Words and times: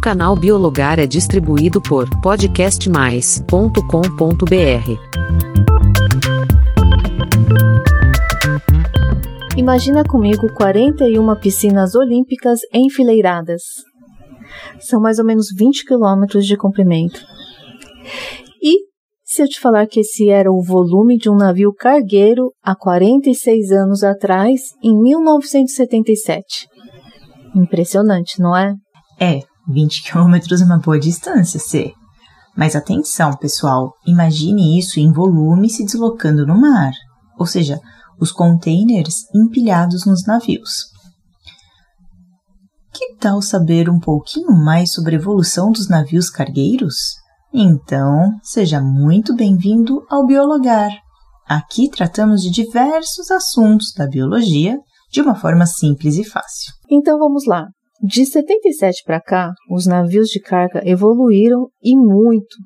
canal 0.00 0.34
Biologar 0.34 0.98
é 0.98 1.06
distribuído 1.06 1.78
por 1.78 2.08
podcastmais.com.br. 2.22 3.76
Imagina 9.58 10.02
comigo 10.02 10.50
41 10.54 11.36
piscinas 11.38 11.94
olímpicas 11.94 12.60
enfileiradas. 12.72 13.62
São 14.80 15.02
mais 15.02 15.18
ou 15.18 15.24
menos 15.24 15.48
20 15.54 15.84
quilômetros 15.84 16.46
de 16.46 16.56
comprimento. 16.56 17.20
E 18.62 18.86
se 19.22 19.42
eu 19.42 19.46
te 19.46 19.60
falar 19.60 19.86
que 19.86 20.00
esse 20.00 20.30
era 20.30 20.50
o 20.50 20.62
volume 20.62 21.18
de 21.18 21.28
um 21.28 21.36
navio 21.36 21.74
cargueiro 21.74 22.50
há 22.62 22.74
46 22.74 23.70
anos 23.70 24.02
atrás, 24.02 24.62
em 24.82 24.98
1977? 24.98 26.66
Impressionante, 27.54 28.40
não 28.40 28.56
é? 28.56 28.74
É, 29.20 29.40
20 29.68 30.02
quilômetros 30.02 30.60
é 30.60 30.64
uma 30.64 30.78
boa 30.78 30.98
distância, 30.98 31.58
C. 31.60 31.92
Mas 32.56 32.74
atenção, 32.74 33.36
pessoal, 33.36 33.94
imagine 34.06 34.78
isso 34.78 34.98
em 34.98 35.12
volume 35.12 35.70
se 35.70 35.84
deslocando 35.84 36.46
no 36.46 36.60
mar, 36.60 36.92
ou 37.38 37.46
seja, 37.46 37.80
os 38.20 38.32
containers 38.32 39.24
empilhados 39.34 40.04
nos 40.04 40.24
navios. 40.26 40.90
Que 42.92 43.16
tal 43.16 43.40
saber 43.40 43.88
um 43.88 43.98
pouquinho 43.98 44.52
mais 44.52 44.92
sobre 44.92 45.16
a 45.16 45.18
evolução 45.18 45.70
dos 45.70 45.88
navios 45.88 46.28
cargueiros? 46.28 47.14
Então, 47.52 48.38
seja 48.42 48.80
muito 48.80 49.34
bem-vindo 49.34 50.04
ao 50.10 50.26
Biologar. 50.26 50.90
Aqui 51.46 51.88
tratamos 51.88 52.42
de 52.42 52.50
diversos 52.50 53.30
assuntos 53.30 53.92
da 53.96 54.06
biologia 54.06 54.76
de 55.10 55.20
uma 55.20 55.34
forma 55.34 55.66
simples 55.66 56.16
e 56.16 56.24
fácil. 56.24 56.72
Então 56.88 57.18
vamos 57.18 57.44
lá. 57.46 57.66
De 58.02 58.24
77 58.24 59.02
para 59.04 59.20
cá, 59.20 59.52
os 59.70 59.86
navios 59.86 60.28
de 60.28 60.40
carga 60.40 60.80
evoluíram 60.84 61.68
e 61.82 61.94
muito. 61.94 62.56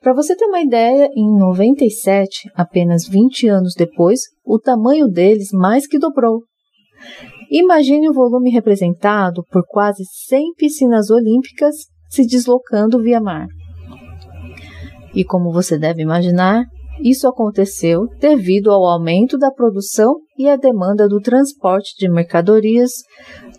Para 0.00 0.12
você 0.12 0.36
ter 0.36 0.44
uma 0.44 0.60
ideia, 0.60 1.08
em 1.16 1.38
97, 1.38 2.50
apenas 2.54 3.08
20 3.08 3.48
anos 3.48 3.74
depois, 3.74 4.20
o 4.44 4.58
tamanho 4.58 5.08
deles 5.08 5.48
mais 5.52 5.86
que 5.86 5.98
dobrou. 5.98 6.42
Imagine 7.50 8.10
o 8.10 8.12
volume 8.12 8.50
representado 8.50 9.42
por 9.50 9.64
quase 9.66 10.04
100 10.28 10.54
piscinas 10.56 11.08
olímpicas 11.08 11.74
se 12.10 12.26
deslocando 12.26 13.02
via 13.02 13.20
mar. 13.20 13.46
E 15.14 15.24
como 15.24 15.50
você 15.50 15.78
deve 15.78 16.02
imaginar, 16.02 16.64
isso 17.02 17.26
aconteceu 17.26 18.06
devido 18.18 18.70
ao 18.70 18.84
aumento 18.84 19.36
da 19.36 19.50
produção 19.50 20.14
e 20.38 20.48
à 20.48 20.56
demanda 20.56 21.08
do 21.08 21.20
transporte 21.20 21.94
de 21.98 22.08
mercadorias 22.08 22.92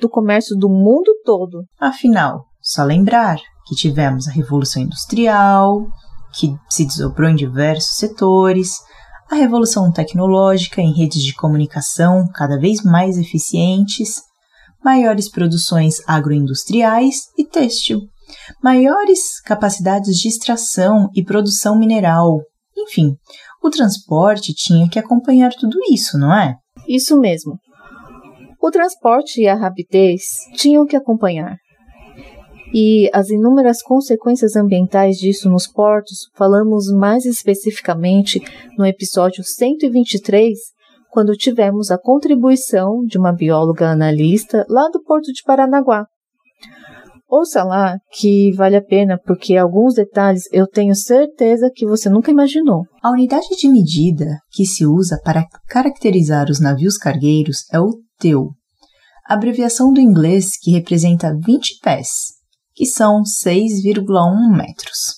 do 0.00 0.08
comércio 0.08 0.56
do 0.56 0.68
mundo 0.68 1.12
todo. 1.24 1.64
Afinal, 1.78 2.44
só 2.60 2.84
lembrar 2.84 3.38
que 3.66 3.74
tivemos 3.74 4.28
a 4.28 4.32
Revolução 4.32 4.82
Industrial, 4.82 5.86
que 6.32 6.54
se 6.68 6.84
desdobrou 6.84 7.28
em 7.28 7.34
diversos 7.34 7.96
setores, 7.96 8.78
a 9.30 9.34
revolução 9.34 9.90
tecnológica 9.90 10.80
em 10.80 10.92
redes 10.92 11.22
de 11.22 11.34
comunicação 11.34 12.28
cada 12.34 12.58
vez 12.58 12.82
mais 12.82 13.16
eficientes, 13.16 14.20
maiores 14.84 15.30
produções 15.30 16.00
agroindustriais 16.06 17.28
e 17.38 17.44
têxtil, 17.44 18.00
maiores 18.62 19.40
capacidades 19.40 20.16
de 20.16 20.28
extração 20.28 21.08
e 21.14 21.24
produção 21.24 21.78
mineral. 21.78 22.40
Enfim, 22.76 23.14
o 23.62 23.70
transporte 23.70 24.52
tinha 24.54 24.88
que 24.88 24.98
acompanhar 24.98 25.52
tudo 25.52 25.78
isso, 25.92 26.18
não 26.18 26.34
é? 26.34 26.56
Isso 26.88 27.18
mesmo. 27.18 27.58
O 28.60 28.70
transporte 28.70 29.40
e 29.40 29.48
a 29.48 29.54
rapidez 29.54 30.22
tinham 30.54 30.86
que 30.86 30.96
acompanhar. 30.96 31.56
E 32.74 33.10
as 33.12 33.28
inúmeras 33.28 33.82
consequências 33.82 34.56
ambientais 34.56 35.16
disso 35.16 35.50
nos 35.50 35.66
portos, 35.66 36.30
falamos 36.34 36.90
mais 36.90 37.26
especificamente 37.26 38.40
no 38.78 38.86
episódio 38.86 39.44
123, 39.44 40.58
quando 41.10 41.36
tivemos 41.36 41.90
a 41.90 41.98
contribuição 41.98 43.04
de 43.04 43.18
uma 43.18 43.32
bióloga 43.32 43.90
analista 43.90 44.64
lá 44.70 44.88
do 44.88 45.02
Porto 45.02 45.30
de 45.32 45.42
Paranaguá. 45.44 46.06
Ouça 47.34 47.64
lá 47.64 47.96
que 48.10 48.52
vale 48.52 48.76
a 48.76 48.84
pena, 48.84 49.18
porque 49.24 49.56
alguns 49.56 49.94
detalhes 49.94 50.42
eu 50.52 50.66
tenho 50.66 50.94
certeza 50.94 51.70
que 51.74 51.86
você 51.86 52.10
nunca 52.10 52.30
imaginou. 52.30 52.82
A 53.02 53.10
unidade 53.10 53.48
de 53.58 53.70
medida 53.70 54.38
que 54.50 54.66
se 54.66 54.84
usa 54.84 55.18
para 55.24 55.46
caracterizar 55.66 56.50
os 56.50 56.60
navios 56.60 56.98
cargueiros 56.98 57.64
é 57.72 57.80
o 57.80 57.98
TEU, 58.18 58.50
abreviação 59.24 59.94
do 59.94 59.98
inglês 59.98 60.58
que 60.60 60.72
representa 60.72 61.34
20 61.34 61.78
pés, 61.82 62.08
que 62.74 62.84
são 62.84 63.22
6,1 63.22 64.54
metros. 64.54 65.14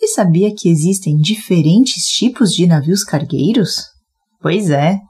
E 0.00 0.06
sabia 0.06 0.54
que 0.54 0.68
existem 0.68 1.16
diferentes 1.16 2.04
tipos 2.04 2.52
de 2.52 2.68
navios 2.68 3.02
cargueiros? 3.02 3.82
Pois 4.40 4.70
é. 4.70 5.00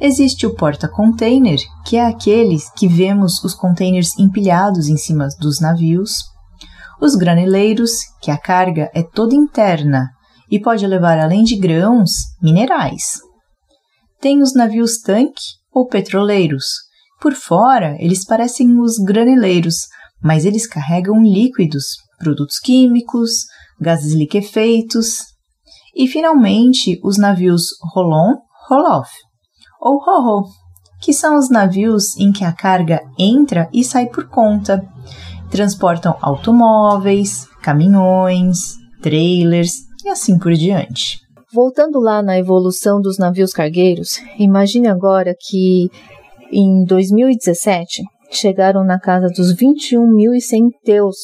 Existe 0.00 0.46
o 0.46 0.54
porta-container, 0.54 1.58
que 1.84 1.96
é 1.96 2.06
aquele 2.06 2.56
que 2.76 2.86
vemos 2.86 3.42
os 3.42 3.52
containers 3.52 4.16
empilhados 4.16 4.86
em 4.86 4.96
cima 4.96 5.26
dos 5.40 5.60
navios. 5.60 6.22
Os 7.00 7.16
graneleiros, 7.16 8.02
que 8.22 8.30
a 8.30 8.38
carga 8.38 8.88
é 8.94 9.02
toda 9.02 9.34
interna 9.34 10.08
e 10.48 10.60
pode 10.60 10.86
levar 10.86 11.18
além 11.18 11.42
de 11.42 11.56
grãos, 11.56 12.12
minerais. 12.40 13.18
Tem 14.20 14.40
os 14.40 14.54
navios 14.54 14.98
tanque 14.98 15.42
ou 15.72 15.88
petroleiros. 15.88 16.64
Por 17.20 17.34
fora, 17.34 17.96
eles 17.98 18.24
parecem 18.24 18.80
os 18.80 18.98
graneleiros, 18.98 19.88
mas 20.22 20.44
eles 20.44 20.64
carregam 20.64 21.20
líquidos, 21.20 21.96
produtos 22.20 22.60
químicos, 22.60 23.46
gases 23.80 24.14
liquefeitos. 24.14 25.24
E 25.92 26.06
finalmente, 26.06 27.00
os 27.02 27.18
navios 27.18 27.64
roll-on, 27.92 28.36
roll-off 28.68 29.10
ou 29.80 29.98
ro-ro, 29.98 30.46
que 31.00 31.12
são 31.12 31.38
os 31.38 31.48
navios 31.48 32.16
em 32.16 32.32
que 32.32 32.44
a 32.44 32.52
carga 32.52 33.00
entra 33.18 33.68
e 33.72 33.84
sai 33.84 34.06
por 34.06 34.28
conta. 34.28 34.82
Transportam 35.50 36.16
automóveis, 36.20 37.46
caminhões, 37.62 38.74
trailers 39.00 39.74
e 40.04 40.08
assim 40.08 40.38
por 40.38 40.52
diante. 40.52 41.18
Voltando 41.52 41.98
lá 41.98 42.22
na 42.22 42.38
evolução 42.38 43.00
dos 43.00 43.18
navios 43.18 43.52
cargueiros, 43.52 44.20
imagine 44.38 44.88
agora 44.88 45.34
que 45.38 45.88
em 46.52 46.84
2017 46.84 48.02
chegaram 48.30 48.84
na 48.84 49.00
casa 49.00 49.28
dos 49.28 49.54
21.100 49.54 50.70
teus, 50.84 51.16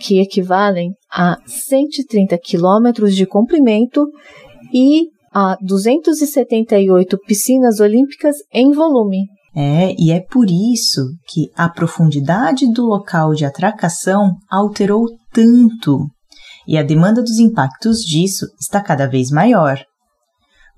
que 0.00 0.20
equivalem 0.20 0.92
a 1.12 1.36
130 1.46 2.36
quilômetros 2.38 3.14
de 3.14 3.26
comprimento 3.26 4.06
e 4.72 5.08
a 5.32 5.56
278 5.60 7.18
piscinas 7.26 7.80
olímpicas 7.80 8.36
em 8.52 8.72
volume. 8.72 9.26
É, 9.54 9.94
e 9.98 10.12
é 10.12 10.20
por 10.20 10.46
isso 10.48 11.02
que 11.28 11.50
a 11.56 11.68
profundidade 11.68 12.70
do 12.72 12.84
local 12.84 13.34
de 13.34 13.44
atracação 13.44 14.36
alterou 14.48 15.06
tanto 15.32 16.06
e 16.66 16.78
a 16.78 16.82
demanda 16.82 17.20
dos 17.20 17.38
impactos 17.38 17.98
disso 17.98 18.46
está 18.60 18.80
cada 18.80 19.08
vez 19.08 19.30
maior. 19.30 19.82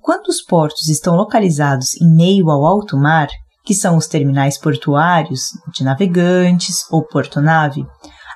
Quando 0.00 0.28
os 0.28 0.42
portos 0.42 0.88
estão 0.88 1.14
localizados 1.16 2.00
em 2.00 2.08
meio 2.14 2.50
ao 2.50 2.64
alto 2.64 2.96
mar, 2.96 3.28
que 3.64 3.74
são 3.74 3.96
os 3.96 4.06
terminais 4.06 4.58
portuários 4.58 5.50
de 5.72 5.84
navegantes 5.84 6.90
ou 6.90 7.06
porto-nave, 7.06 7.84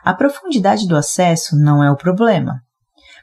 a 0.05 0.15
profundidade 0.15 0.87
do 0.87 0.97
acesso 0.97 1.57
não 1.57 1.83
é 1.83 1.91
o 1.91 1.97
problema 1.97 2.61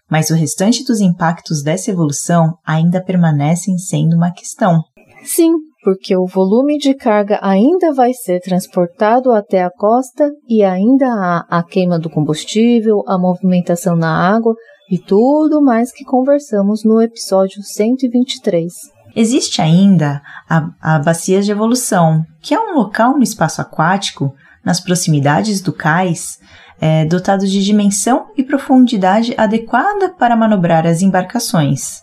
mas 0.09 0.29
o 0.29 0.35
restante 0.35 0.83
dos 0.83 0.99
impactos 0.99 1.63
dessa 1.63 1.91
evolução 1.91 2.57
ainda 2.65 3.03
permanecem 3.03 3.77
sendo 3.77 4.15
uma 4.15 4.31
questão. 4.31 4.81
Sim, 5.23 5.51
porque 5.83 6.15
o 6.15 6.25
volume 6.25 6.77
de 6.77 6.93
carga 6.93 7.39
ainda 7.41 7.93
vai 7.93 8.13
ser 8.13 8.39
transportado 8.39 9.31
até 9.31 9.63
a 9.63 9.69
costa 9.69 10.31
e 10.47 10.63
ainda 10.63 11.05
há 11.07 11.45
a 11.49 11.63
queima 11.63 11.99
do 11.99 12.09
combustível, 12.09 13.03
a 13.07 13.17
movimentação 13.17 13.95
na 13.95 14.33
água 14.33 14.53
e 14.89 14.97
tudo 14.97 15.61
mais 15.61 15.91
que 15.91 16.03
conversamos 16.03 16.83
no 16.83 17.01
episódio 17.01 17.61
123. 17.61 18.71
Existe 19.15 19.61
ainda 19.61 20.21
a, 20.49 20.69
a 20.81 20.99
Bacia 20.99 21.41
de 21.41 21.51
Evolução, 21.51 22.23
que 22.41 22.53
é 22.53 22.59
um 22.59 22.75
local 22.75 23.15
no 23.15 23.23
espaço 23.23 23.61
aquático, 23.61 24.33
nas 24.65 24.79
proximidades 24.79 25.61
do 25.61 25.71
cais, 25.71 26.39
é, 26.85 27.05
dotados 27.05 27.49
de 27.49 27.63
dimensão 27.63 28.25
e 28.35 28.43
profundidade 28.43 29.33
adequada 29.37 30.09
para 30.09 30.35
manobrar 30.35 30.85
as 30.85 31.01
embarcações. 31.01 32.01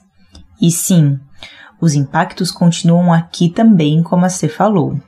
E 0.59 0.71
sim, 0.71 1.21
os 1.79 1.95
impactos 1.95 2.51
continuam 2.51 3.13
aqui 3.13 3.51
também, 3.51 4.03
como 4.03 4.25
a 4.25 4.31
C 4.31 4.49
falou. 4.49 4.99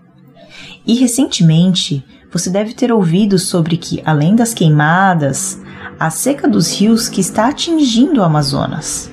E 0.87 0.95
recentemente, 0.97 2.05
você 2.31 2.51
deve 2.51 2.75
ter 2.75 2.93
ouvido 2.93 3.39
sobre 3.39 3.79
que, 3.79 4.03
além 4.05 4.37
das 4.37 4.53
queimadas, 4.53 5.59
a 5.99 6.11
seca 6.11 6.47
dos 6.47 6.79
rios 6.79 7.09
que 7.09 7.23
está 7.23 7.49
atingindo 7.49 8.21
o 8.21 8.25
Amazonas. 8.25 9.11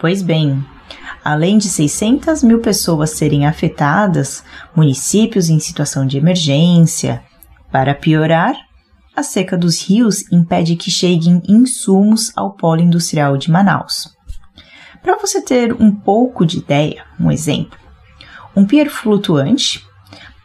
Pois 0.00 0.22
bem, 0.22 0.64
além 1.24 1.58
de 1.58 1.68
600 1.68 2.44
mil 2.44 2.60
pessoas 2.60 3.10
serem 3.10 3.48
afetadas, 3.48 4.44
municípios 4.76 5.50
em 5.50 5.58
situação 5.58 6.06
de 6.06 6.18
emergência, 6.18 7.20
para 7.72 7.96
piorar, 7.96 8.69
a 9.20 9.22
seca 9.22 9.56
dos 9.56 9.86
rios 9.86 10.24
impede 10.32 10.76
que 10.76 10.90
cheguem 10.90 11.42
insumos 11.46 12.32
ao 12.34 12.52
polo 12.52 12.80
industrial 12.80 13.36
de 13.36 13.50
Manaus. 13.50 14.16
Para 15.02 15.16
você 15.16 15.42
ter 15.42 15.74
um 15.74 15.94
pouco 15.94 16.46
de 16.46 16.58
ideia, 16.58 17.04
um 17.18 17.30
exemplo, 17.30 17.78
um 18.56 18.66
pier 18.66 18.88
flutuante 18.88 19.84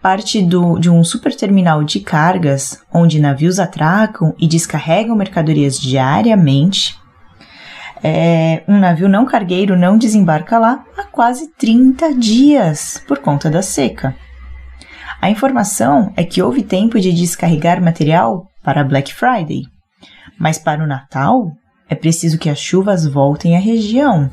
parte 0.02 0.42
do, 0.42 0.78
de 0.78 0.90
um 0.90 1.04
superterminal 1.04 1.84
de 1.84 2.00
cargas 2.02 2.80
onde 2.94 3.20
navios 3.20 3.60
atracam 3.60 4.36
e 4.38 4.48
descarregam 4.48 5.16
mercadorias 5.16 5.80
diariamente. 5.80 6.96
É, 8.04 8.62
um 8.68 8.78
navio 8.78 9.10
não 9.10 9.26
cargueiro 9.26 9.76
não 9.76 9.98
desembarca 9.98 10.60
lá 10.60 10.84
há 10.98 11.04
quase 11.04 11.48
30 11.58 12.14
dias 12.14 13.02
por 13.08 13.20
conta 13.20 13.50
da 13.50 13.62
seca. 13.62 14.16
A 15.22 15.30
informação 15.30 16.14
é 16.16 16.24
que 16.24 16.42
houve 16.42 16.62
tempo 16.62 17.00
de 17.00 17.12
descarregar 17.12 17.82
material 17.82 18.52
para 18.66 18.84
Black 18.84 19.14
Friday, 19.14 19.62
mas 20.40 20.58
para 20.58 20.84
o 20.84 20.88
Natal 20.88 21.52
é 21.88 21.94
preciso 21.94 22.40
que 22.40 22.50
as 22.50 22.58
chuvas 22.58 23.06
voltem 23.06 23.56
à 23.56 23.60
região. 23.60 24.28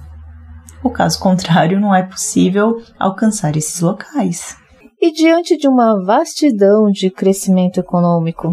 O 0.82 0.90
caso 0.90 1.20
contrário, 1.20 1.78
não 1.78 1.94
é 1.94 2.02
possível 2.02 2.82
alcançar 2.98 3.56
esses 3.56 3.78
locais. 3.80 4.56
E 5.00 5.12
diante 5.12 5.56
de 5.58 5.68
uma 5.68 6.02
vastidão 6.02 6.90
de 6.90 7.10
crescimento 7.10 7.78
econômico, 7.78 8.48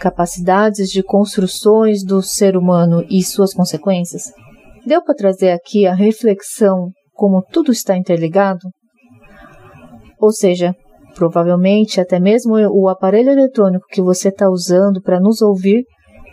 capacidades 0.00 0.88
de 0.88 1.02
construções 1.02 2.02
do 2.02 2.22
ser 2.22 2.56
humano 2.56 3.04
e 3.10 3.22
suas 3.22 3.52
consequências, 3.52 4.32
deu 4.86 5.04
para 5.04 5.14
trazer 5.14 5.50
aqui 5.50 5.86
a 5.86 5.94
reflexão 5.94 6.90
como 7.12 7.42
tudo 7.42 7.70
está 7.70 7.96
interligado? 7.96 8.66
Ou 10.18 10.32
seja, 10.32 10.74
provavelmente 11.14 12.00
até 12.00 12.18
mesmo 12.18 12.54
o 12.70 12.88
aparelho 12.88 13.30
eletrônico 13.30 13.86
que 13.90 14.02
você 14.02 14.28
está 14.28 14.48
usando 14.48 15.00
para 15.00 15.20
nos 15.20 15.40
ouvir 15.42 15.84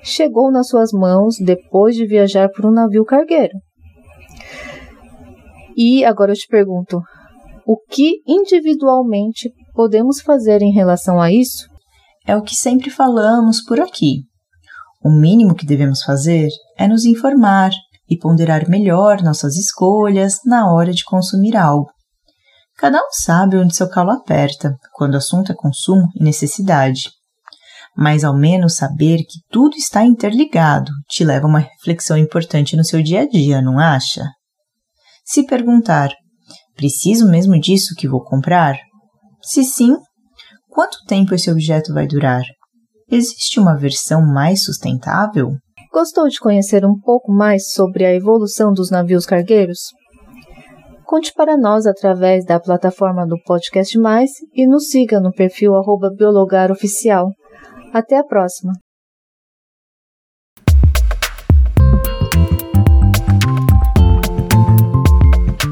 chegou 0.03 0.51
nas 0.51 0.67
suas 0.67 0.91
mãos 0.91 1.35
depois 1.39 1.95
de 1.95 2.05
viajar 2.05 2.49
por 2.49 2.65
um 2.65 2.71
navio 2.71 3.03
cargueiro. 3.03 3.57
E 5.75 6.03
agora 6.03 6.31
eu 6.31 6.35
te 6.35 6.47
pergunto: 6.47 7.01
o 7.65 7.77
que 7.77 8.21
individualmente 8.27 9.51
podemos 9.73 10.21
fazer 10.21 10.61
em 10.61 10.71
relação 10.71 11.21
a 11.21 11.31
isso? 11.31 11.67
É 12.25 12.35
o 12.35 12.41
que 12.41 12.55
sempre 12.55 12.89
falamos 12.89 13.61
por 13.61 13.79
aqui. 13.79 14.23
O 15.03 15.09
mínimo 15.09 15.55
que 15.55 15.65
devemos 15.65 16.03
fazer 16.03 16.49
é 16.77 16.87
nos 16.87 17.05
informar 17.05 17.71
e 18.09 18.17
ponderar 18.17 18.69
melhor 18.69 19.21
nossas 19.21 19.55
escolhas 19.55 20.39
na 20.45 20.73
hora 20.73 20.91
de 20.91 21.05
consumir 21.05 21.55
algo. 21.55 21.89
Cada 22.79 22.97
um 22.97 23.11
sabe 23.11 23.57
onde 23.57 23.75
seu 23.75 23.89
calo 23.89 24.11
aperta 24.11 24.75
quando 24.93 25.13
o 25.15 25.17
assunto 25.17 25.51
é 25.51 25.55
consumo 25.55 26.07
e 26.15 26.23
necessidade. 26.23 27.11
Mas 27.95 28.23
ao 28.23 28.35
menos 28.35 28.75
saber 28.75 29.17
que 29.17 29.39
tudo 29.49 29.75
está 29.75 30.05
interligado 30.05 30.91
te 31.09 31.23
leva 31.25 31.45
a 31.45 31.49
uma 31.49 31.59
reflexão 31.59 32.17
importante 32.17 32.77
no 32.77 32.85
seu 32.85 33.03
dia 33.03 33.21
a 33.21 33.27
dia, 33.27 33.61
não 33.61 33.77
acha? 33.77 34.23
Se 35.25 35.45
perguntar 35.45 36.09
Preciso 36.79 37.29
mesmo 37.29 37.59
disso 37.59 37.93
que 37.93 38.07
vou 38.07 38.23
comprar? 38.23 38.79
Se 39.41 39.65
sim, 39.65 39.97
quanto 40.69 41.03
tempo 41.05 41.35
esse 41.35 41.51
objeto 41.51 41.93
vai 41.93 42.07
durar? 42.07 42.45
Existe 43.11 43.59
uma 43.59 43.75
versão 43.75 44.21
mais 44.25 44.63
sustentável? 44.63 45.49
Gostou 45.91 46.29
de 46.29 46.39
conhecer 46.39 46.85
um 46.85 46.97
pouco 46.97 47.33
mais 47.33 47.73
sobre 47.73 48.05
a 48.05 48.15
evolução 48.15 48.71
dos 48.71 48.89
navios 48.89 49.25
cargueiros? 49.25 49.89
Conte 51.09 51.33
para 51.33 51.57
nós 51.57 51.87
através 51.87 52.45
da 52.45 52.59
plataforma 52.59 53.25
do 53.25 53.35
Podcast 53.43 53.97
Mais 53.97 54.29
e 54.53 54.67
nos 54.67 54.89
siga 54.89 55.19
no 55.19 55.31
perfil 55.31 55.71
biologaroficial. 56.15 57.31
Até 57.91 58.19
a 58.19 58.23
próxima! 58.23 58.73